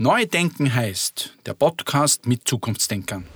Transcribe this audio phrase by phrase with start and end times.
[0.00, 3.26] Neu denken heißt der Podcast mit Zukunftsdenkern.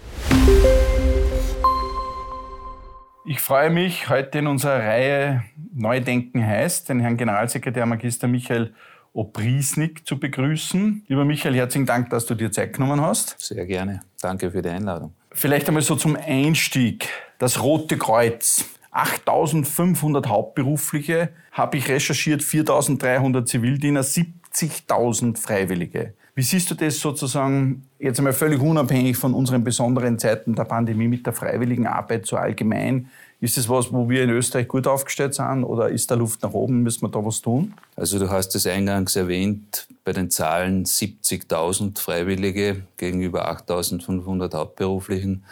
[3.24, 5.42] Ich freue mich, heute in unserer Reihe
[5.74, 8.72] Neu denken heißt, den Herrn Generalsekretär Magister Michael
[9.12, 11.04] Opriesnik zu begrüßen.
[11.08, 13.34] Lieber Michael, herzlichen Dank, dass du dir Zeit genommen hast.
[13.40, 14.02] Sehr gerne.
[14.20, 15.14] Danke für die Einladung.
[15.32, 17.08] Vielleicht einmal so zum Einstieg.
[17.40, 18.66] Das Rote Kreuz.
[18.92, 26.14] 8500 Hauptberufliche habe ich recherchiert, 4300 Zivildiener, 70.000 Freiwillige.
[26.34, 31.06] Wie siehst du das sozusagen jetzt einmal völlig unabhängig von unseren besonderen Zeiten der Pandemie
[31.06, 33.10] mit der freiwilligen Arbeit so allgemein?
[33.40, 36.54] Ist das was, wo wir in Österreich gut aufgestellt sind oder ist da Luft nach
[36.54, 36.82] oben?
[36.82, 37.74] Müssen wir da was tun?
[37.96, 45.44] Also du hast es eingangs erwähnt, bei den Zahlen 70.000 Freiwillige gegenüber 8.500 Hauptberuflichen.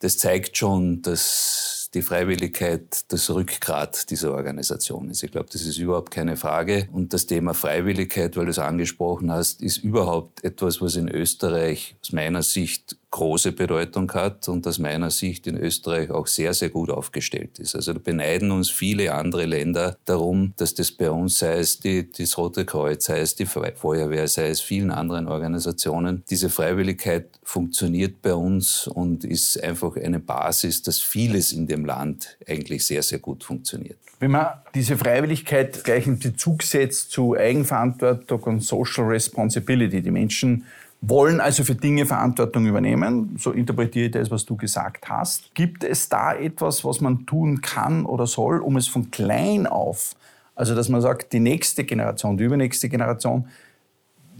[0.00, 5.22] Das zeigt schon, dass die Freiwilligkeit das Rückgrat dieser Organisation ist.
[5.22, 6.88] Ich glaube, das ist überhaupt keine Frage.
[6.92, 11.96] Und das Thema Freiwilligkeit, weil du es angesprochen hast, ist überhaupt etwas, was in Österreich
[12.00, 16.70] aus meiner Sicht große Bedeutung hat und aus meiner Sicht in Österreich auch sehr, sehr
[16.70, 17.76] gut aufgestellt ist.
[17.76, 22.36] Also beneiden uns viele andere Länder darum, dass das bei uns, sei es die, das
[22.36, 28.34] Rote Kreuz, sei es die Feuerwehr, sei es vielen anderen Organisationen, diese Freiwilligkeit funktioniert bei
[28.34, 33.44] uns und ist einfach eine Basis, dass vieles in dem Land eigentlich sehr, sehr gut
[33.44, 33.98] funktioniert.
[34.20, 40.64] Wenn man diese Freiwilligkeit gleich in Bezug setzt zu Eigenverantwortung und Social Responsibility, die Menschen
[41.02, 43.36] wollen also für Dinge Verantwortung übernehmen.
[43.38, 45.54] So interpretiere ich das, was du gesagt hast.
[45.54, 50.14] Gibt es da etwas, was man tun kann oder soll, um es von klein auf,
[50.54, 53.48] also dass man sagt, die nächste Generation, die übernächste Generation,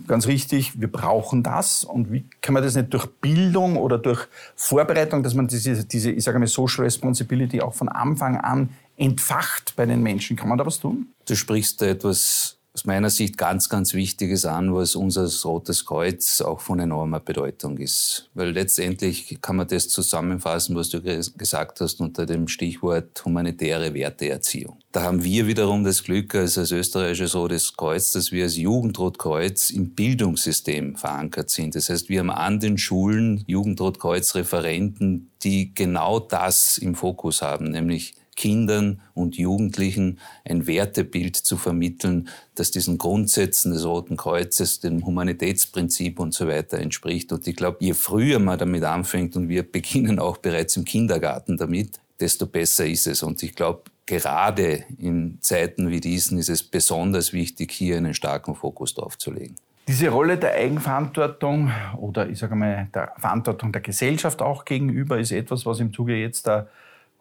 [0.06, 1.82] ganz richtig, wir brauchen das.
[1.82, 6.12] Und wie kann man das nicht durch Bildung oder durch Vorbereitung, dass man diese, diese
[6.12, 10.36] ich sage mal, Social Responsibility auch von Anfang an entfacht bei den Menschen?
[10.36, 11.08] Kann man da was tun?
[11.26, 16.41] Du sprichst da etwas aus meiner Sicht ganz, ganz Wichtiges an, was unser Rotes Kreuz
[16.41, 18.31] auch von enormer Bedeutung ist.
[18.33, 24.78] Weil letztendlich kann man das zusammenfassen, was du gesagt hast, unter dem Stichwort humanitäre Werteerziehung.
[24.91, 29.69] Da haben wir wiederum das Glück als, als österreichisches Rotes Kreuz, dass wir als Jugendrotkreuz
[29.71, 31.75] im Bildungssystem verankert sind.
[31.75, 38.15] Das heißt, wir haben an den Schulen Jugendrotkreuz-Referenten, die genau das im Fokus haben, nämlich
[38.37, 46.19] Kindern und Jugendlichen ein Wertebild zu vermitteln, das diesen Grundsätzen des Roten Kreuzes, dem Humanitätsprinzip
[46.19, 47.32] und so weiter entspricht.
[47.32, 51.56] Und ich glaube, je früher man damit anfängt, und wir beginnen auch bereits im Kindergarten
[51.56, 53.22] damit, desto besser ist es.
[53.22, 58.54] Und ich glaube, gerade in Zeiten wie diesen ist es besonders wichtig, hier einen starken
[58.54, 59.56] Fokus drauf zu legen.
[59.88, 65.32] Diese Rolle der Eigenverantwortung oder ich sage mal der Verantwortung der Gesellschaft auch gegenüber ist
[65.32, 66.69] etwas, was im Zuge jetzt der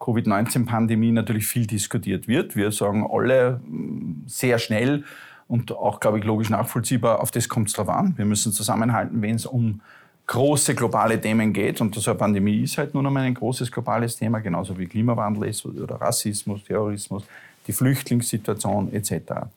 [0.02, 2.56] Covid-19-Pandemie natürlich viel diskutiert wird.
[2.56, 5.04] Wir sagen alle mm, sehr schnell
[5.48, 8.14] und auch, glaube ich, logisch nachvollziehbar, auf das kommt es drauf an.
[8.16, 9.80] Wir müssen zusammenhalten, wenn es um
[10.26, 11.80] große globale Themen geht.
[11.80, 15.48] Und so eine Pandemie ist halt nun einmal ein großes globales Thema, genauso wie Klimawandel
[15.48, 17.24] ist oder Rassismus, Terrorismus,
[17.66, 19.12] die Flüchtlingssituation etc.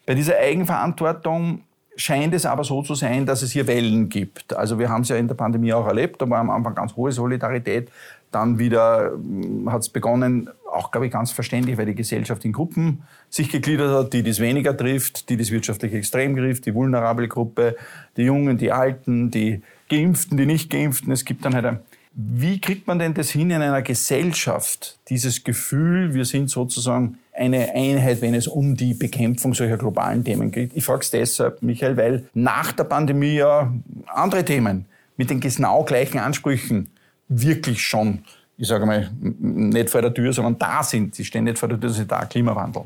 [0.05, 1.61] Bei dieser Eigenverantwortung
[1.95, 4.53] scheint es aber so zu sein, dass es hier Wellen gibt.
[4.55, 6.95] Also wir haben es ja in der Pandemie auch erlebt, da war am Anfang ganz
[6.95, 7.89] hohe Solidarität.
[8.35, 12.51] Dann wieder hm, hat es begonnen, auch glaube ich ganz verständlich, weil die Gesellschaft in
[12.51, 17.27] Gruppen sich gegliedert hat, die das weniger trifft, die das wirtschaftlich extrem trifft, die vulnerable
[17.27, 17.77] Gruppe,
[18.17, 21.11] die Jungen, die Alten, die Geimpften, die nicht Geimpften.
[21.13, 21.79] Es gibt dann halt ein
[22.17, 27.73] wie kriegt man denn das hin in einer Gesellschaft, dieses Gefühl, wir sind sozusagen eine
[27.75, 30.71] Einheit, wenn es um die Bekämpfung solcher globalen Themen geht?
[30.75, 33.73] Ich frage es deshalb, Michael, weil nach der Pandemie ja
[34.07, 34.85] andere Themen
[35.17, 36.89] mit den genau gleichen Ansprüchen
[37.27, 38.23] wirklich schon,
[38.57, 41.15] ich sage mal, nicht vor der Tür, sondern da sind.
[41.15, 42.83] Sie stehen nicht vor der Tür, sie sind da, Klimawandel.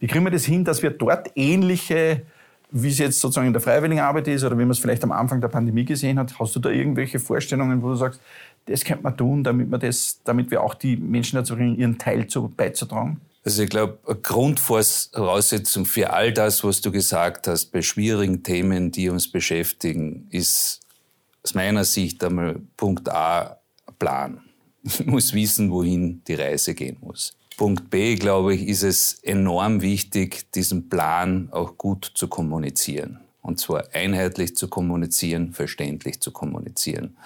[0.00, 2.22] Wie kriegen wir das hin, dass wir dort ähnliche
[2.70, 5.12] wie es jetzt sozusagen in der freiwilligen Arbeit ist oder wie man es vielleicht am
[5.12, 8.20] Anfang der Pandemie gesehen hat, hast du da irgendwelche Vorstellungen, wo du sagst,
[8.66, 11.98] das könnte man tun, damit, man das, damit wir auch die Menschen dazu bringen, ihren
[11.98, 13.20] Teil zu, beizutragen?
[13.44, 18.90] Also ich glaube, eine Grundvoraussetzung für all das, was du gesagt hast, bei schwierigen Themen,
[18.90, 20.80] die uns beschäftigen, ist
[21.42, 23.57] aus meiner Sicht einmal Punkt A,
[23.98, 24.42] Plan.
[24.82, 27.36] Ich muss wissen, wohin die Reise gehen muss.
[27.56, 33.18] Punkt B, glaube ich, ist es enorm wichtig, diesen Plan auch gut zu kommunizieren.
[33.42, 37.16] Und zwar einheitlich zu kommunizieren, verständlich zu kommunizieren.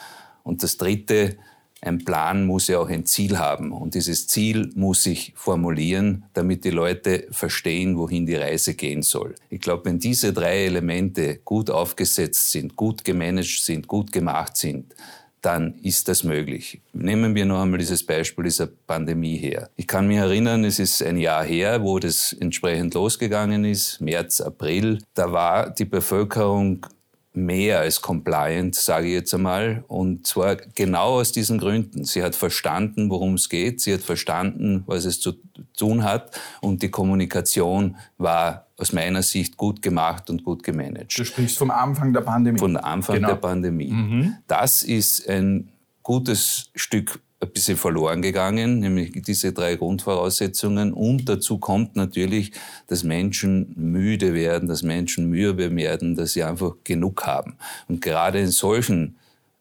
[0.43, 1.37] Und das Dritte,
[1.83, 3.73] ein Plan muss ja auch ein Ziel haben.
[3.73, 9.35] Und dieses Ziel muss sich formulieren, damit die Leute verstehen, wohin die Reise gehen soll.
[9.51, 14.95] Ich glaube, wenn diese drei Elemente gut aufgesetzt sind, gut gemanagt sind, gut gemacht sind,
[15.43, 16.81] dann ist das möglich.
[16.93, 19.69] Nehmen wir noch einmal dieses Beispiel dieser Pandemie her.
[19.77, 24.41] Ich kann mich erinnern, es ist ein Jahr her, wo das entsprechend losgegangen ist, März,
[24.41, 24.99] April.
[25.15, 26.87] Da war die Bevölkerung
[27.35, 29.85] mehr als compliant, sage ich jetzt einmal.
[29.89, 32.05] Und zwar genau aus diesen Gründen.
[32.05, 33.81] Sie hat verstanden, worum es geht.
[33.81, 35.33] Sie hat verstanden, was es zu
[35.77, 36.39] tun hat.
[36.61, 41.19] Und die Kommunikation war aus meiner Sicht gut gemacht und gut gemanagt.
[41.19, 42.59] Du sprichst vom Anfang der Pandemie.
[42.59, 43.29] Von Anfang genau.
[43.29, 43.93] der Pandemie.
[43.93, 44.37] Mhm.
[44.47, 45.71] Das ist ein
[46.03, 50.93] gutes Stück ein bisschen verloren gegangen, nämlich diese drei Grundvoraussetzungen.
[50.93, 52.53] Und dazu kommt natürlich,
[52.87, 57.57] dass Menschen müde werden, dass Menschen mürbe werden, dass sie einfach genug haben.
[57.89, 59.17] Und gerade in solchen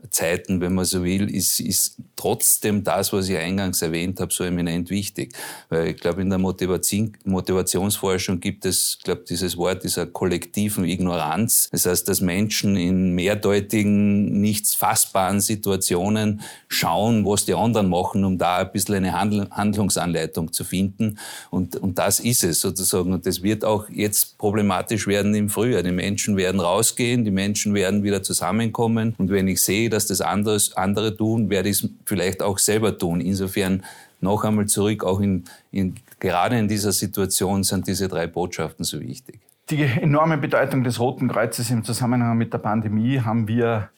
[0.10, 4.44] Zeiten, wenn man so will, ist, ist trotzdem das, was ich eingangs erwähnt habe, so
[4.44, 5.34] eminent wichtig.
[5.70, 10.86] Weil ich glaube, in der Motivation, Motivationsforschung gibt es, ich glaube, dieses Wort dieser kollektiven
[10.86, 11.70] Ignoranz.
[11.72, 18.38] Das heißt, dass Menschen in mehrdeutigen, nichts fassbaren Situationen schauen, was die anderen machen, um
[18.38, 21.20] da ein bisschen eine Handlungsanleitung zu finden.
[21.50, 23.14] Und, und das ist es sozusagen.
[23.14, 25.84] Und das wird auch jetzt problematisch werden im Frühjahr.
[25.84, 29.16] Die Menschen werden rausgehen, die Menschen werden wieder zusammenkommen.
[29.18, 32.98] Und wenn ich sehe, dass das anderes, andere tun, werde ich es vielleicht auch selber
[32.98, 33.22] tun.
[33.22, 33.84] Insofern
[34.20, 39.00] noch einmal zurück, auch in, in, gerade in dieser Situation sind diese drei Botschaften so
[39.00, 39.40] wichtig.
[39.70, 43.90] Die enorme Bedeutung des Roten Kreuzes im Zusammenhang mit der Pandemie haben wir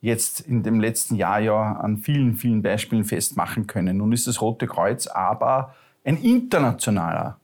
[0.00, 3.98] jetzt in dem letzten Jahr ja an vielen, vielen Beispielen festmachen können.
[3.98, 7.38] Nun ist das Rote Kreuz aber ein internationaler,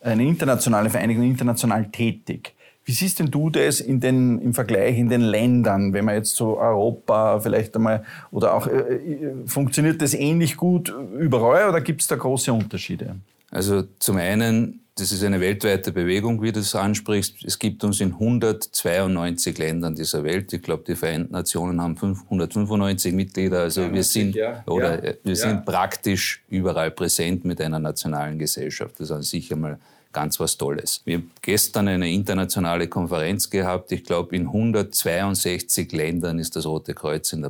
[0.00, 2.54] eine internationale Vereinigung, international tätig.
[2.84, 6.34] Wie siehst denn du das in den, im Vergleich in den Ländern, wenn man jetzt
[6.34, 12.00] so Europa vielleicht einmal, oder auch, äh, äh funktioniert das ähnlich gut überall oder gibt
[12.00, 13.16] es da große Unterschiede?
[13.50, 17.44] Also zum einen, das ist eine weltweite Bewegung, wie du das ansprichst.
[17.44, 20.52] Es gibt uns in 192 Ländern dieser Welt.
[20.52, 23.60] Ich glaube, die Vereinten Nationen haben 195 Mitglieder.
[23.60, 24.62] Also wir sind, ja.
[24.66, 25.14] oder ja.
[25.24, 28.96] wir sind praktisch überall präsent mit einer nationalen Gesellschaft.
[28.98, 29.78] Das ist an sich einmal
[30.12, 31.00] ganz was Tolles.
[31.06, 33.92] Wir haben gestern eine internationale Konferenz gehabt.
[33.92, 37.48] Ich glaube, in 162 Ländern ist das Rote Kreuz in der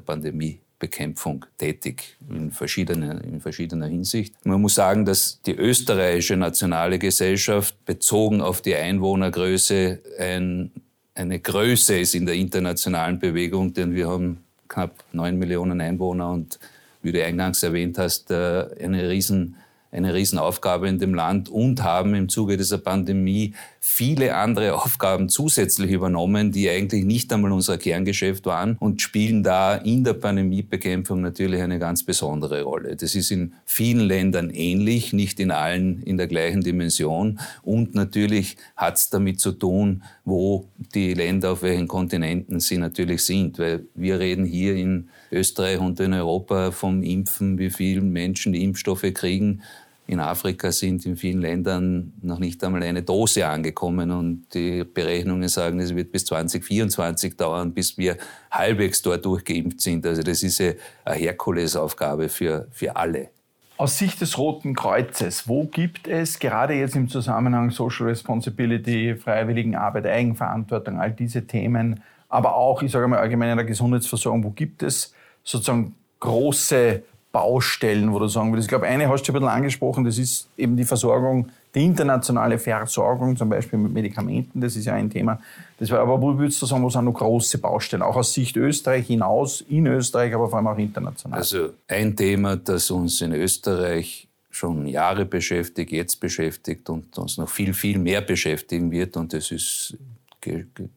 [0.82, 4.34] Pandemiebekämpfung tätig, in verschiedener, in verschiedener Hinsicht.
[4.44, 10.72] Man muss sagen, dass die österreichische nationale Gesellschaft bezogen auf die Einwohnergröße ein,
[11.14, 14.38] eine Größe ist in der internationalen Bewegung, denn wir haben
[14.68, 16.58] knapp neun Millionen Einwohner und
[17.02, 19.56] wie du eingangs erwähnt hast, äh, eine riesen
[19.92, 25.90] eine Riesenaufgabe in dem Land und haben im Zuge dieser Pandemie viele andere Aufgaben zusätzlich
[25.90, 31.60] übernommen, die eigentlich nicht einmal unser Kerngeschäft waren und spielen da in der Pandemiebekämpfung natürlich
[31.60, 32.96] eine ganz besondere Rolle.
[32.96, 37.38] Das ist in vielen Ländern ähnlich, nicht in allen in der gleichen Dimension.
[37.62, 43.24] Und natürlich hat es damit zu tun, wo die Länder auf welchen Kontinenten sie natürlich
[43.24, 48.54] sind, weil wir reden hier in Österreich und in Europa vom Impfen, wie viele Menschen
[48.54, 49.62] die Impfstoffe kriegen
[50.06, 55.48] in Afrika sind in vielen Ländern noch nicht einmal eine Dose angekommen und die Berechnungen
[55.48, 58.16] sagen, es wird bis 2024 dauern, bis wir
[58.50, 60.04] halbwegs dort durchgeimpft sind.
[60.04, 60.76] Also das ist eine
[61.06, 63.30] Herkulesaufgabe für, für alle.
[63.76, 70.06] Aus Sicht des Roten Kreuzes, wo gibt es gerade jetzt im Zusammenhang Social Responsibility, Freiwilligenarbeit,
[70.06, 74.82] Eigenverantwortung, all diese Themen, aber auch, ich sage mal allgemein in der Gesundheitsversorgung, wo gibt
[74.82, 75.12] es
[75.42, 77.02] sozusagen große
[77.32, 78.66] Baustellen, wo du sagen würdest?
[78.66, 82.58] Ich glaube, eine hast du ein bisschen angesprochen, das ist eben die Versorgung, die internationale
[82.58, 85.40] Versorgung, zum Beispiel mit Medikamenten, das ist ja ein Thema.
[85.78, 88.56] Das war, aber wo würdest du sagen, wo sind noch große Baustellen, auch aus Sicht
[88.56, 91.38] Österreich hinaus, in Österreich, aber vor allem auch international?
[91.38, 97.48] Also ein Thema, das uns in Österreich schon Jahre beschäftigt, jetzt beschäftigt und uns noch
[97.48, 99.96] viel, viel mehr beschäftigen wird und das ist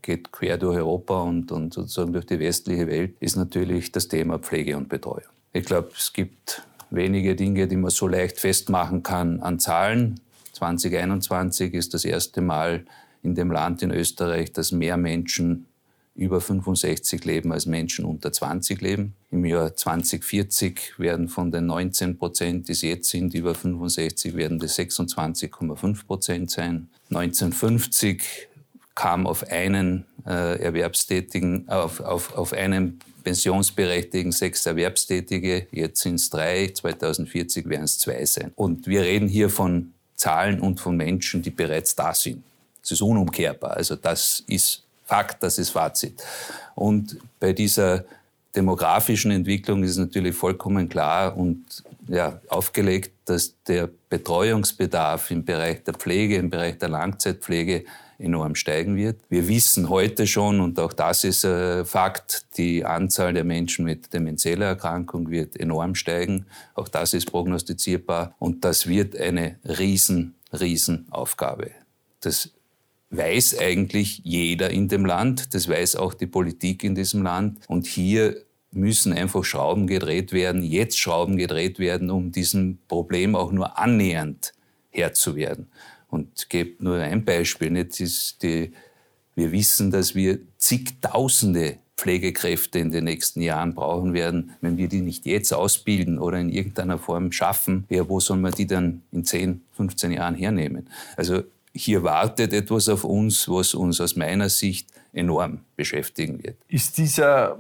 [0.02, 4.40] geht quer durch Europa und, und sozusagen durch die westliche Welt, ist natürlich das Thema
[4.40, 5.35] Pflege und Betreuung.
[5.56, 10.20] Ich glaube, es gibt wenige Dinge, die man so leicht festmachen kann an Zahlen.
[10.52, 12.86] 2021 ist das erste Mal
[13.24, 15.66] in dem Land in Österreich, dass mehr Menschen
[16.14, 19.14] über 65 leben als Menschen unter 20 leben.
[19.32, 24.60] Im Jahr 2040 werden von den 19 Prozent, die es jetzt sind, über 65, werden
[24.60, 26.90] das 26,5 Prozent sein.
[27.12, 28.50] 1950
[28.94, 36.30] kam auf einen äh, Erwerbstätigen, auf, auf, auf einen pensionsberechtigten sechs Erwerbstätige, jetzt sind es
[36.30, 38.52] drei, 2040 werden es zwei sein.
[38.56, 42.44] Und wir reden hier von Zahlen und von Menschen, die bereits da sind.
[42.82, 43.72] Das ist unumkehrbar.
[43.72, 46.24] Also das ist Fakt, das ist Fazit.
[46.76, 48.06] Und bei dieser
[48.56, 55.96] demografischen Entwicklung ist natürlich vollkommen klar und ja, aufgelegt, dass der Betreuungsbedarf im Bereich der
[55.96, 57.86] Pflege, im Bereich der Langzeitpflege
[58.18, 59.20] enorm steigen wird.
[59.30, 64.14] Wir wissen heute schon, und auch das ist ein Fakt, die Anzahl der Menschen mit
[64.14, 66.46] demenzieller Erkrankung wird enorm steigen.
[66.74, 68.36] Auch das ist prognostizierbar.
[68.40, 71.72] Und das wird eine riesen, riesen Aufgabe.
[72.22, 72.52] Das
[73.12, 77.60] weiß eigentlich jeder in dem Land, das weiß auch die Politik in diesem Land.
[77.68, 78.42] Und hier
[78.72, 84.54] müssen einfach Schrauben gedreht werden, jetzt Schrauben gedreht werden, um diesem Problem auch nur annähernd
[84.90, 85.68] Herr zu werden.
[86.16, 87.70] Und gebe nur ein Beispiel.
[87.70, 88.00] Nicht?
[88.00, 88.72] Ist die,
[89.36, 94.52] wir wissen, dass wir zigtausende Pflegekräfte in den nächsten Jahren brauchen werden.
[94.62, 98.52] Wenn wir die nicht jetzt ausbilden oder in irgendeiner Form schaffen, ja, wo soll man
[98.52, 100.90] die dann in 10, 15 Jahren hernehmen?
[101.16, 101.44] Also
[101.74, 106.58] hier wartet etwas auf uns, was uns aus meiner Sicht enorm beschäftigen wird.
[106.68, 107.60] Ist dieser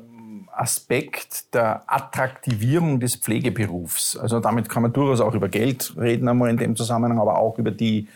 [0.51, 6.49] Aspekt der Attraktivierung des Pflegeberufs, also damit kann man durchaus auch über Geld reden einmal
[6.49, 8.07] in dem Zusammenhang, aber auch über die,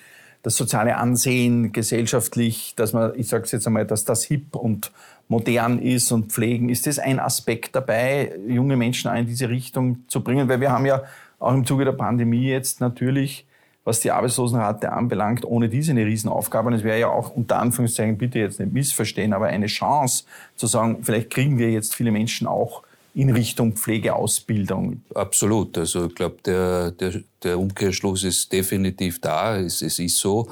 [0.41, 4.91] das soziale Ansehen gesellschaftlich, dass man, ich sage es jetzt einmal, dass das hip und
[5.27, 6.69] modern ist und pflegen.
[6.69, 10.47] Ist das ein Aspekt dabei, junge Menschen in diese Richtung zu bringen?
[10.47, 11.03] Weil wir haben ja
[11.39, 13.45] auch im Zuge der Pandemie jetzt natürlich
[13.89, 16.67] was die Arbeitslosenrate anbelangt, ohne diese eine Riesenaufgabe.
[16.67, 20.67] Und es wäre ja auch unter Anführungszeichen, bitte jetzt nicht missverstehen, aber eine Chance zu
[20.67, 25.01] sagen, vielleicht kriegen wir jetzt viele Menschen auch in Richtung Pflegeausbildung.
[25.13, 25.77] Absolut.
[25.77, 29.57] Also ich glaube, der, der, der Umkehrschluss ist definitiv da.
[29.57, 30.47] Es, es ist so.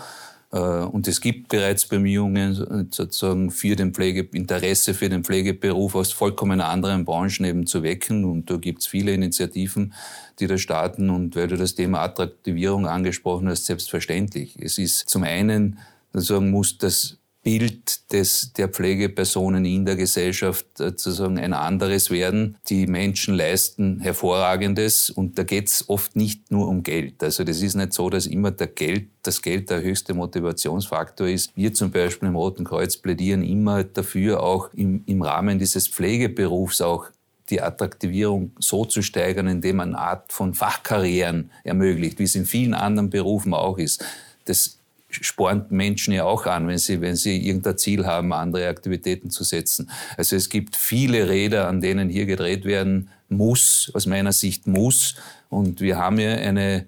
[0.51, 6.11] Äh, und es gibt bereits Bemühungen, sozusagen für den Pflege, Interesse für den Pflegeberuf aus
[6.11, 8.25] vollkommen anderen Branchen eben zu wecken.
[8.25, 9.93] Und da gibt es viele Initiativen,
[10.39, 11.09] die da starten.
[11.09, 14.57] Und weil du das Thema Attraktivierung angesprochen hast, selbstverständlich.
[14.59, 15.79] Es ist zum einen,
[16.13, 17.16] sozusagen muss das
[17.47, 22.57] Bild des, der Pflegepersonen in der Gesellschaft äh, sozusagen ein anderes werden.
[22.67, 27.23] Die Menschen leisten Hervorragendes und da geht es oft nicht nur um Geld.
[27.23, 31.55] Also das ist nicht so, dass immer der Geld, das Geld der höchste Motivationsfaktor ist.
[31.55, 36.81] Wir zum Beispiel im Roten Kreuz plädieren immer dafür, auch im, im Rahmen dieses Pflegeberufs
[36.81, 37.05] auch
[37.49, 42.45] die Attraktivierung so zu steigern, indem man eine Art von Fachkarrieren ermöglicht, wie es in
[42.45, 44.03] vielen anderen Berufen auch ist.
[44.43, 44.76] Das
[45.09, 49.43] spornt Menschen ja auch an, wenn sie, wenn sie irgendein Ziel haben, andere Aktivitäten zu
[49.43, 49.89] setzen.
[50.17, 55.15] Also es gibt viele Räder, an denen hier gedreht werden muss, aus meiner Sicht muss.
[55.49, 56.85] Und wir haben ja eine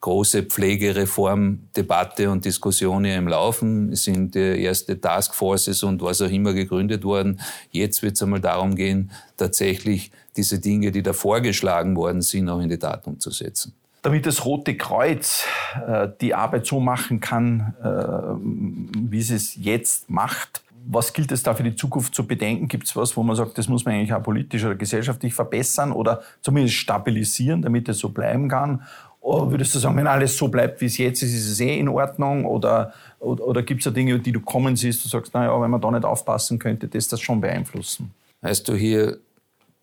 [0.00, 3.92] große Pflegereformdebatte und Diskussion hier im Laufen.
[3.92, 7.40] Es sind erste Taskforces und was auch immer gegründet worden.
[7.70, 12.60] Jetzt wird es einmal darum gehen, tatsächlich diese Dinge, die da vorgeschlagen worden sind, auch
[12.60, 15.46] in die Tat umzusetzen damit das Rote Kreuz
[15.86, 20.62] äh, die Arbeit so machen kann, äh, wie es es jetzt macht.
[20.84, 22.66] Was gilt es da für die Zukunft zu bedenken?
[22.66, 25.92] Gibt es was, wo man sagt, das muss man eigentlich auch politisch oder gesellschaftlich verbessern
[25.92, 28.82] oder zumindest stabilisieren, damit es so bleiben kann?
[29.20, 31.78] Oder würdest du sagen, wenn alles so bleibt, wie es jetzt ist, ist es eh
[31.78, 32.44] in Ordnung?
[32.44, 35.70] Oder, oder, oder gibt es da Dinge, die du kommen siehst, du sagst, naja, wenn
[35.70, 38.10] man da nicht aufpassen könnte, das das schon beeinflussen?
[38.40, 39.18] Weißt du, hier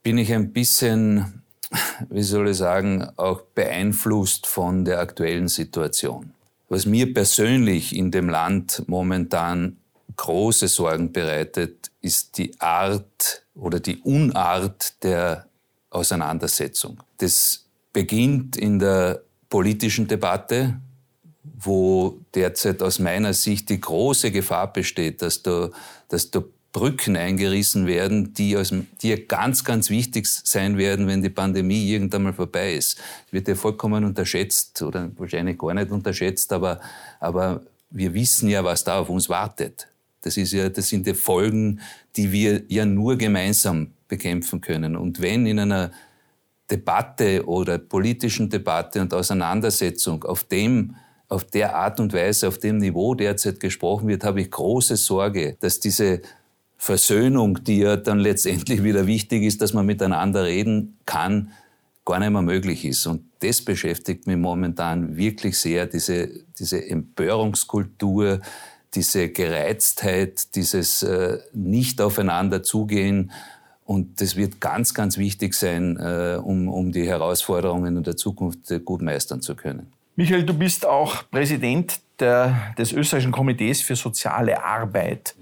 [0.03, 1.41] bin ich ein bisschen
[2.09, 6.33] wie soll ich sagen, auch beeinflusst von der aktuellen Situation.
[6.67, 9.77] Was mir persönlich in dem Land momentan
[10.15, 15.47] große Sorgen bereitet, ist die Art oder die Unart der
[15.89, 17.01] Auseinandersetzung.
[17.17, 20.79] Das beginnt in der politischen Debatte,
[21.43, 25.69] wo derzeit aus meiner Sicht die große Gefahr besteht, dass da,
[26.07, 31.29] dass da Brücken eingerissen werden, die, aus, die ganz, ganz wichtig sein werden, wenn die
[31.29, 32.99] Pandemie irgendwann mal vorbei ist.
[33.25, 36.79] Das wird ja vollkommen unterschätzt oder wahrscheinlich gar nicht unterschätzt, aber,
[37.19, 39.87] aber wir wissen ja, was da auf uns wartet.
[40.21, 41.79] Das, ist ja, das sind die Folgen,
[42.15, 44.95] die wir ja nur gemeinsam bekämpfen können.
[44.95, 45.91] Und wenn in einer
[46.69, 50.95] Debatte oder politischen Debatte und Auseinandersetzung auf dem
[51.29, 55.57] auf der Art und Weise, auf dem Niveau derzeit gesprochen wird, habe ich große Sorge,
[55.59, 56.21] dass diese
[56.79, 61.51] Versöhnung, die ja dann letztendlich wieder wichtig ist, dass man miteinander reden kann,
[62.05, 63.05] gar nicht mehr möglich ist.
[63.05, 68.39] Und das beschäftigt mich momentan wirklich sehr, diese, diese Empörungskultur,
[68.95, 73.31] diese Gereiztheit, dieses äh, nicht aufeinander zugehen.
[73.83, 78.71] Und das wird ganz, ganz wichtig sein, äh, um, um die Herausforderungen in der Zukunft
[78.71, 79.91] äh, gut meistern zu können.
[80.15, 85.35] Michael, du bist auch Präsident der, des österreichischen Komitees für soziale Arbeit.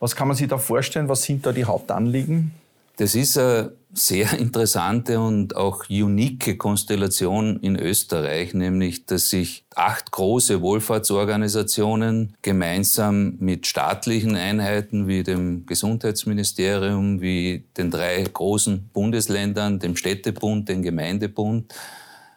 [0.00, 1.08] Was kann man sich da vorstellen?
[1.08, 2.52] Was sind da die Hauptanliegen?
[2.98, 10.10] Das ist eine sehr interessante und auch unique Konstellation in Österreich, nämlich dass sich acht
[10.10, 19.96] große Wohlfahrtsorganisationen gemeinsam mit staatlichen Einheiten wie dem Gesundheitsministerium, wie den drei großen Bundesländern, dem
[19.96, 21.72] Städtebund, dem Gemeindebund,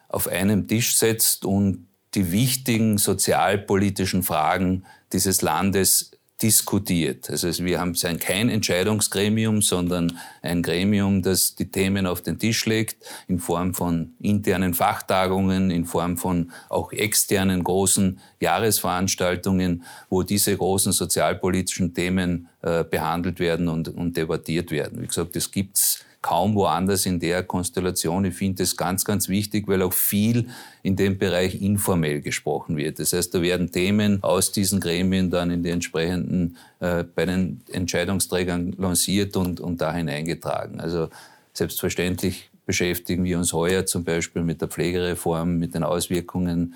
[0.09, 6.11] auf einem Tisch setzt und die wichtigen sozialpolitischen Fragen dieses Landes
[6.41, 7.29] diskutiert.
[7.29, 12.97] Also wir haben kein Entscheidungsgremium, sondern ein Gremium, das die Themen auf den Tisch legt,
[13.27, 20.91] in Form von internen Fachtagungen, in Form von auch externen großen Jahresveranstaltungen, wo diese großen
[20.91, 25.01] sozialpolitischen Themen äh, behandelt werden und, und debattiert werden.
[25.01, 28.25] Wie gesagt, das gibt's kaum woanders in der Konstellation.
[28.25, 30.49] Ich finde das ganz, ganz wichtig, weil auch viel
[30.83, 32.99] in dem Bereich informell gesprochen wird.
[32.99, 37.61] Das heißt, da werden Themen aus diesen Gremien dann in die entsprechenden, äh, bei den
[37.71, 40.79] Entscheidungsträgern lanciert und, und da hineingetragen.
[40.79, 41.09] Also
[41.53, 46.75] selbstverständlich beschäftigen wir uns heuer zum Beispiel mit der Pflegereform, mit den Auswirkungen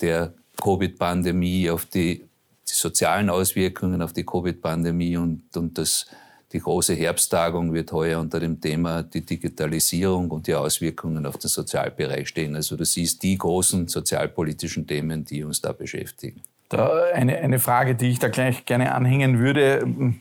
[0.00, 2.24] der Covid-Pandemie auf die,
[2.68, 6.06] die sozialen Auswirkungen auf die Covid-Pandemie und, und das
[6.52, 11.48] die große Herbsttagung wird heuer unter dem Thema die Digitalisierung und die Auswirkungen auf den
[11.48, 12.56] Sozialbereich stehen.
[12.56, 16.40] Also du siehst die großen sozialpolitischen Themen, die uns da beschäftigen.
[16.70, 20.14] Da eine, eine Frage, die ich da gleich gerne anhängen würde.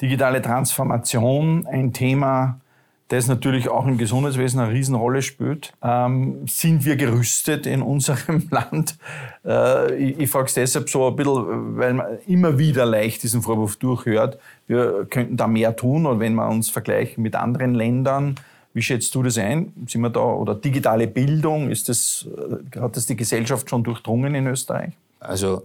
[0.00, 2.60] Digitale Transformation, ein Thema,
[3.08, 5.72] das natürlich auch im Gesundheitswesen eine Riesenrolle spielt.
[5.82, 8.96] Ähm, sind wir gerüstet in unserem Land?
[9.44, 13.42] Äh, ich ich frage es deshalb so ein bisschen, weil man immer wieder leicht diesen
[13.42, 16.06] Vorwurf durchhört, wir könnten da mehr tun.
[16.06, 18.34] Und wenn wir uns vergleichen mit anderen Ländern,
[18.74, 19.72] wie schätzt du das ein?
[19.86, 22.26] Sind wir da, oder digitale Bildung, ist das,
[22.74, 24.92] äh, hat das die Gesellschaft schon durchdrungen in Österreich?
[25.20, 25.62] Also,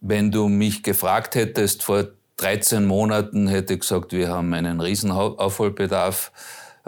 [0.00, 2.04] wenn du mich gefragt hättest vor
[2.38, 6.32] 13 Monaten, hätte gesagt, wir haben einen riesen Aufholbedarf.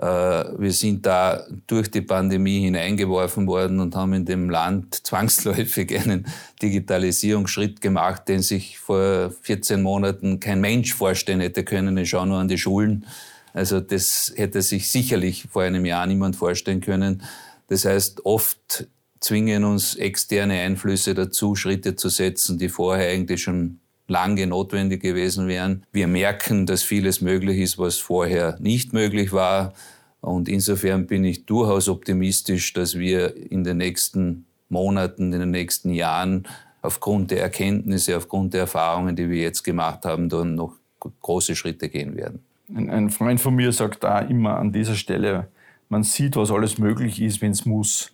[0.01, 5.99] Äh, wir sind da durch die Pandemie hineingeworfen worden und haben in dem Land zwangsläufig
[5.99, 6.27] einen
[6.63, 11.99] Digitalisierungsschritt gemacht, den sich vor 14 Monaten kein Mensch vorstellen hätte können.
[11.99, 13.05] Ich schaue nur an die Schulen.
[13.53, 17.23] Also das hätte sich sicherlich vor einem Jahr niemand vorstellen können.
[17.67, 18.87] Das heißt, oft
[19.19, 23.80] zwingen uns externe Einflüsse dazu, Schritte zu setzen, die vorher eigentlich schon
[24.11, 25.85] lange notwendig gewesen wären.
[25.93, 29.73] Wir merken, dass vieles möglich ist, was vorher nicht möglich war.
[30.21, 35.91] Und insofern bin ich durchaus optimistisch, dass wir in den nächsten Monaten, in den nächsten
[35.91, 36.47] Jahren
[36.83, 41.89] aufgrund der Erkenntnisse, aufgrund der Erfahrungen, die wir jetzt gemacht haben, dann noch große Schritte
[41.89, 42.41] gehen werden.
[42.75, 45.49] Ein, ein Freund von mir sagt da immer an dieser Stelle,
[45.89, 48.13] man sieht, was alles möglich ist, wenn es muss.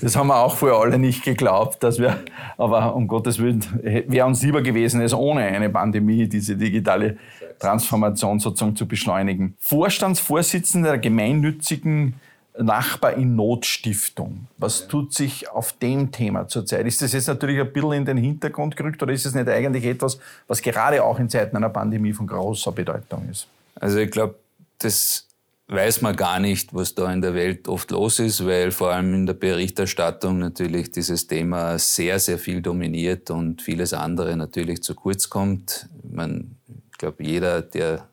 [0.00, 2.18] Das haben wir auch vorher alle nicht geglaubt, dass wir,
[2.58, 7.16] aber um Gottes Willen, wäre uns lieber gewesen, es ohne eine Pandemie, diese digitale
[7.58, 9.56] Transformation sozusagen zu beschleunigen.
[9.60, 12.14] Vorstandsvorsitzender der gemeinnützigen
[12.58, 14.46] Nachbar in Notstiftung.
[14.56, 16.86] Was tut sich auf dem Thema zurzeit?
[16.86, 19.84] Ist das jetzt natürlich ein bisschen in den Hintergrund gerückt oder ist es nicht eigentlich
[19.84, 23.46] etwas, was gerade auch in Zeiten einer Pandemie von großer Bedeutung ist?
[23.74, 24.36] Also ich glaube,
[24.78, 25.26] das
[25.68, 29.14] weiß man gar nicht, was da in der Welt oft los ist, weil vor allem
[29.14, 34.94] in der Berichterstattung natürlich dieses Thema sehr, sehr viel dominiert und vieles andere natürlich zu
[34.94, 35.88] kurz kommt.
[36.02, 36.56] Man,
[36.90, 38.08] ich glaube, jeder, der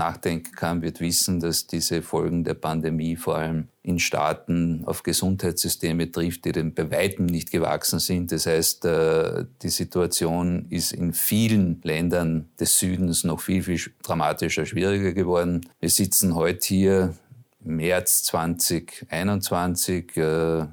[0.00, 6.10] nachdenken kann, wird wissen, dass diese Folgen der Pandemie vor allem in Staaten auf Gesundheitssysteme
[6.10, 8.32] trifft, die dem bei weitem nicht gewachsen sind.
[8.32, 14.64] Das heißt, äh, die Situation ist in vielen Ländern des Südens noch viel, viel dramatischer,
[14.64, 15.66] schwieriger geworden.
[15.80, 17.14] Wir sitzen heute hier
[17.62, 20.64] März 2021, äh,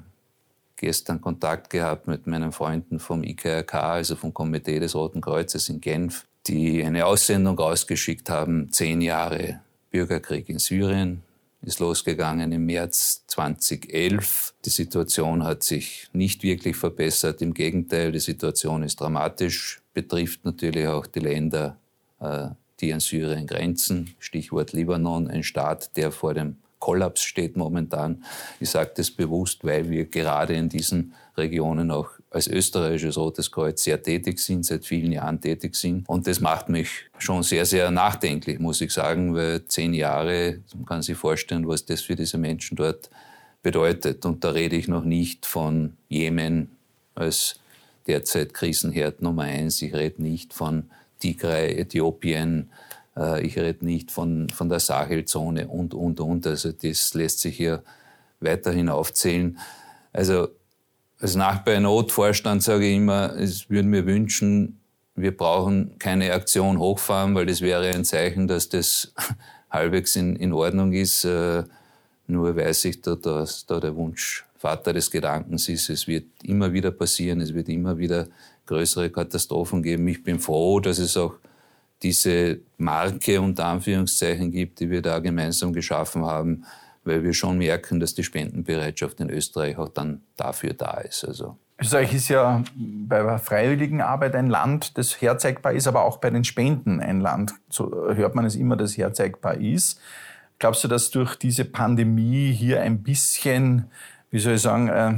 [0.76, 5.82] gestern Kontakt gehabt mit meinen Freunden vom IKRK, also vom Komitee des Roten Kreuzes in
[5.82, 11.22] Genf die eine Aussendung ausgeschickt haben, zehn Jahre Bürgerkrieg in Syrien,
[11.62, 14.54] ist losgegangen im März 2011.
[14.64, 17.42] Die Situation hat sich nicht wirklich verbessert.
[17.42, 21.76] Im Gegenteil, die Situation ist dramatisch, betrifft natürlich auch die Länder,
[22.20, 22.48] äh,
[22.80, 24.14] die an Syrien grenzen.
[24.20, 28.24] Stichwort Libanon, ein Staat, der vor dem Kollaps steht momentan.
[28.60, 33.82] Ich sage das bewusst, weil wir gerade in diesen Regionen auch als österreichisches Rotes Kreuz
[33.82, 36.08] sehr tätig sind, seit vielen Jahren tätig sind.
[36.08, 36.88] Und das macht mich
[37.18, 41.86] schon sehr, sehr nachdenklich, muss ich sagen, weil zehn Jahre, man kann sich vorstellen, was
[41.86, 43.08] das für diese Menschen dort
[43.62, 44.26] bedeutet.
[44.26, 46.76] Und da rede ich noch nicht von Jemen
[47.14, 47.60] als
[48.06, 49.80] derzeit Krisenherd Nummer eins.
[49.80, 52.70] Ich rede nicht von Tigray, Äthiopien.
[53.16, 56.46] Äh, ich rede nicht von, von der Sahelzone und, und, und.
[56.46, 57.82] Also das lässt sich hier
[58.40, 59.58] weiterhin aufzählen.
[60.12, 60.48] Also
[61.20, 64.80] als Nachbar Notvorstand sage ich immer, es würde mir wünschen,
[65.16, 69.12] wir brauchen keine Aktion hochfahren, weil das wäre ein Zeichen, dass das
[69.70, 71.24] halbwegs in, in Ordnung ist.
[71.24, 71.64] Äh,
[72.28, 76.72] nur weiß ich, da, dass da der Wunsch Vater des Gedankens ist, es wird immer
[76.72, 78.26] wieder passieren, es wird immer wieder
[78.66, 80.06] größere Katastrophen geben.
[80.08, 81.34] Ich bin froh, dass es auch
[82.02, 86.64] diese Marke unter Anführungszeichen gibt, die wir da gemeinsam geschaffen haben,
[87.08, 91.24] weil wir schon merken, dass die Spendenbereitschaft in Österreich auch dann dafür da ist.
[91.24, 96.18] Also Österreich ist ja bei der freiwilligen Arbeit ein Land, das herzeigbar ist, aber auch
[96.18, 97.54] bei den Spenden ein Land.
[97.68, 100.00] So hört man es immer, das herzeigbar ist.
[100.58, 103.90] Glaubst du, dass durch diese Pandemie hier ein bisschen,
[104.30, 105.14] wie soll ich sagen, äh,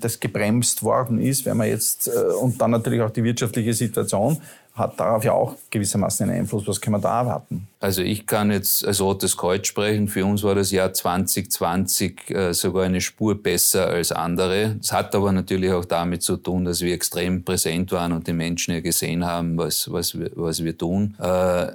[0.00, 4.40] das gebremst worden ist, wenn man jetzt, äh, und dann natürlich auch die wirtschaftliche Situation,
[4.74, 6.66] hat darauf ja auch gewissermaßen einen Einfluss.
[6.66, 7.68] Was können wir da erwarten?
[7.78, 10.08] Also ich kann jetzt als Rotes Kreuz sprechen.
[10.08, 14.76] Für uns war das Jahr 2020 äh, sogar eine Spur besser als andere.
[14.80, 18.32] Es hat aber natürlich auch damit zu tun, dass wir extrem präsent waren und die
[18.32, 21.14] Menschen ja gesehen haben, was, was, wir, was wir tun.
[21.20, 21.68] Äh,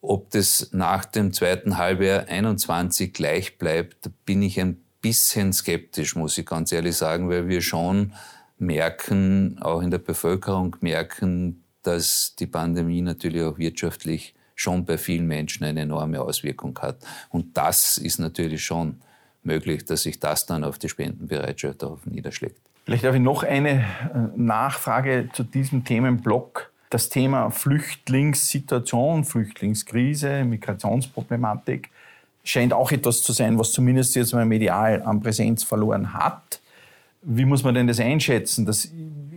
[0.00, 6.36] ob das nach dem zweiten Halbjahr 21 gleich bleibt, bin ich ein bisschen skeptisch, muss
[6.38, 8.12] ich ganz ehrlich sagen, weil wir schon
[8.58, 15.26] merken, auch in der Bevölkerung merken, dass die Pandemie natürlich auch wirtschaftlich schon bei vielen
[15.26, 16.98] Menschen eine enorme Auswirkung hat.
[17.30, 19.00] Und das ist natürlich schon
[19.42, 22.60] möglich, dass sich das dann auf die Spendenbereitschaft darauf niederschlägt.
[22.84, 23.84] Vielleicht habe ich noch eine äh,
[24.36, 26.70] Nachfrage zu diesem Themenblock.
[26.90, 31.88] Das Thema Flüchtlingssituation, Flüchtlingskrise, Migrationsproblematik
[32.50, 36.60] scheint auch etwas zu sein, was zumindest jetzt mal medial an Präsenz verloren hat.
[37.22, 38.66] Wie muss man denn das einschätzen?
[38.66, 38.88] Das,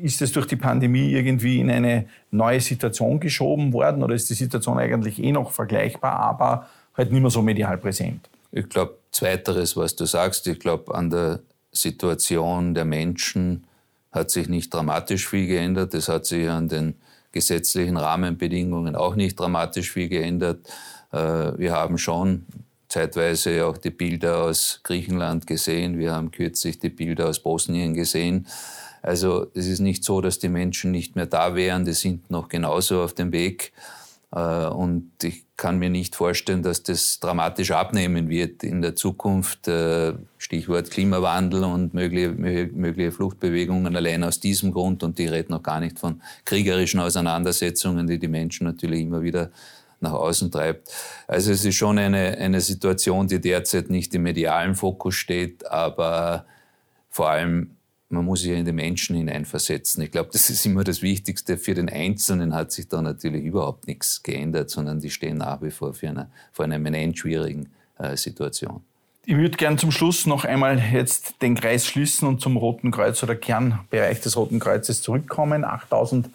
[0.01, 4.33] ist es durch die Pandemie irgendwie in eine neue Situation geschoben worden oder ist die
[4.33, 8.29] Situation eigentlich eh noch vergleichbar, aber halt nicht mehr so medial präsent?
[8.51, 11.39] Ich glaube, zweiteres, was du sagst, ich glaube, an der
[11.71, 13.63] Situation der Menschen
[14.11, 15.93] hat sich nicht dramatisch viel geändert.
[15.93, 16.95] Es hat sich an den
[17.31, 20.67] gesetzlichen Rahmenbedingungen auch nicht dramatisch viel geändert.
[21.13, 21.17] Äh,
[21.57, 22.45] wir haben schon
[22.93, 25.97] zeitweise auch die Bilder aus Griechenland gesehen.
[25.97, 28.47] Wir haben kürzlich die Bilder aus Bosnien gesehen.
[29.01, 31.85] Also es ist nicht so, dass die Menschen nicht mehr da wären.
[31.85, 33.73] Die sind noch genauso auf dem Weg.
[34.31, 39.67] Äh, und ich kann mir nicht vorstellen, dass das dramatisch abnehmen wird in der Zukunft.
[39.67, 45.01] Äh, Stichwort Klimawandel und mögliche, mögliche Fluchtbewegungen allein aus diesem Grund.
[45.01, 49.49] Und ich rede noch gar nicht von kriegerischen Auseinandersetzungen, die die Menschen natürlich immer wieder
[50.03, 50.91] nach außen treibt.
[51.27, 56.45] Also es ist schon eine, eine Situation, die derzeit nicht im medialen Fokus steht, aber
[57.09, 57.77] vor allem
[58.13, 60.03] man muss sich ja in die Menschen hineinversetzen.
[60.03, 61.57] Ich glaube, das ist immer das Wichtigste.
[61.57, 65.71] Für den Einzelnen hat sich da natürlich überhaupt nichts geändert, sondern die stehen nach wie
[65.71, 68.81] vor eine, vor einer eminent schwierigen äh, Situation.
[69.25, 73.23] Ich würde gern zum Schluss noch einmal jetzt den Kreis schließen und zum Roten Kreuz
[73.23, 75.63] oder Kernbereich des Roten Kreuzes zurückkommen.
[75.63, 76.29] 8000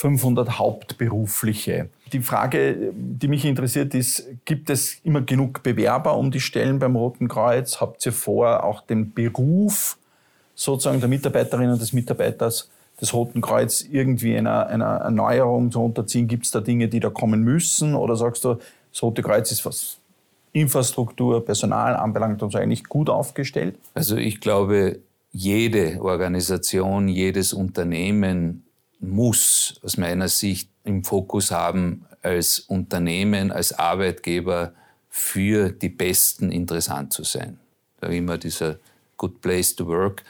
[0.00, 1.90] 500 Hauptberufliche.
[2.14, 6.96] Die Frage, die mich interessiert, ist, gibt es immer genug Bewerber um die Stellen beim
[6.96, 7.82] Roten Kreuz?
[7.82, 9.98] Habt ihr vor, auch den Beruf
[10.54, 16.28] sozusagen der Mitarbeiterinnen und des Mitarbeiters des Roten Kreuz irgendwie einer, einer Erneuerung zu unterziehen?
[16.28, 17.94] Gibt es da Dinge, die da kommen müssen?
[17.94, 18.54] Oder sagst du,
[18.90, 19.98] das Rote Kreuz ist was
[20.52, 23.76] Infrastruktur, Personal anbelangt und so eigentlich gut aufgestellt?
[23.92, 28.64] Also ich glaube, jede Organisation, jedes Unternehmen
[29.00, 34.74] muss aus meiner Sicht im Fokus haben, als Unternehmen, als Arbeitgeber
[35.08, 37.58] für die Besten interessant zu sein.
[38.00, 38.78] Da immer dieser
[39.16, 40.22] Good Place to Work.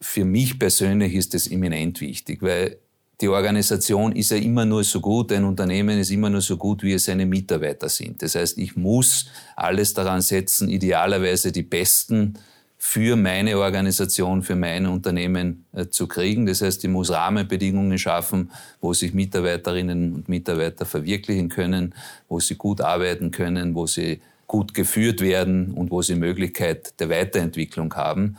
[0.00, 2.78] Für mich persönlich ist das eminent wichtig, weil
[3.20, 6.82] die Organisation ist ja immer nur so gut, ein Unternehmen ist immer nur so gut,
[6.82, 8.20] wie es seine Mitarbeiter sind.
[8.20, 12.34] Das heißt, ich muss alles daran setzen, idealerweise die Besten
[12.84, 16.46] für meine Organisation, für mein Unternehmen äh, zu kriegen.
[16.46, 21.94] Das heißt, ich muss Rahmenbedingungen schaffen, wo sich Mitarbeiterinnen und Mitarbeiter verwirklichen können,
[22.28, 27.08] wo sie gut arbeiten können, wo sie gut geführt werden und wo sie Möglichkeit der
[27.08, 28.36] Weiterentwicklung haben.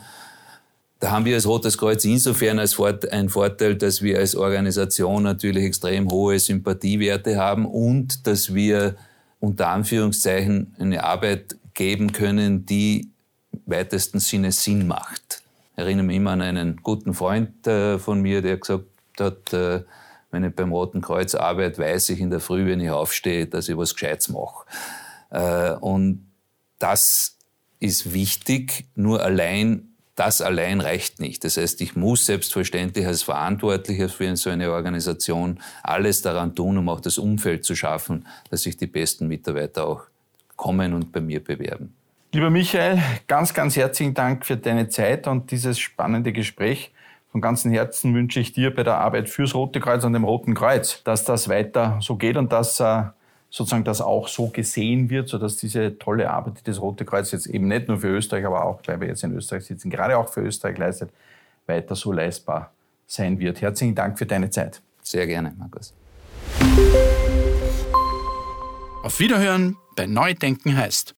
[1.00, 5.64] Da haben wir als Rotes Kreuz insofern als einen Vorteil, dass wir als Organisation natürlich
[5.64, 8.94] extrem hohe Sympathiewerte haben und dass wir
[9.40, 13.08] unter Anführungszeichen eine Arbeit geben können, die
[13.66, 15.42] weitesten Sinne Sinn macht.
[15.72, 18.84] Ich erinnere mich immer an einen guten Freund äh, von mir, der gesagt
[19.18, 19.82] hat, äh,
[20.30, 23.68] wenn ich beim Roten Kreuz arbeite, weiß ich in der Früh, wenn ich aufstehe, dass
[23.68, 24.66] ich was Gescheites mache.
[25.30, 26.26] Äh, und
[26.78, 27.38] das
[27.80, 31.44] ist wichtig, nur allein, das allein reicht nicht.
[31.44, 36.88] Das heißt, ich muss selbstverständlich als Verantwortlicher für so eine Organisation alles daran tun, um
[36.88, 40.04] auch das Umfeld zu schaffen, dass sich die besten Mitarbeiter auch
[40.56, 41.94] kommen und bei mir bewerben.
[42.34, 46.92] Lieber Michael, ganz, ganz herzlichen Dank für deine Zeit und dieses spannende Gespräch.
[47.30, 50.52] Von ganzem Herzen wünsche ich dir bei der Arbeit fürs Rote Kreuz und dem Roten
[50.52, 53.04] Kreuz, dass das weiter so geht und dass äh,
[53.50, 57.46] sozusagen das auch so gesehen wird, sodass diese tolle Arbeit, die das Rote Kreuz jetzt
[57.46, 60.28] eben nicht nur für Österreich, aber auch, weil wir jetzt in Österreich sitzen, gerade auch
[60.28, 61.12] für Österreich leistet,
[61.68, 62.72] weiter so leistbar
[63.06, 63.60] sein wird.
[63.60, 64.82] Herzlichen Dank für deine Zeit.
[65.02, 65.94] Sehr gerne, Markus.
[69.04, 71.14] Auf Wiederhören bei Neudenken heißt.